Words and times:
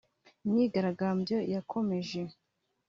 imyigaragambyo 0.45 1.37
yakomeje 1.53 2.19